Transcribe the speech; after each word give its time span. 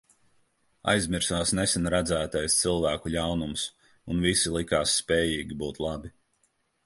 Aizmirsās 0.93 1.51
nesen 1.59 1.85
redzētais 1.95 2.55
cilvēku 2.63 3.13
ļaunums, 3.15 3.67
un 4.15 4.25
visi 4.29 4.55
likās 4.57 4.97
spējīgi 5.03 5.59
būt 5.61 5.83
labi. 5.89 6.13